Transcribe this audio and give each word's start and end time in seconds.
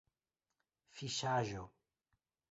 fiŝaĵo 1.01 1.61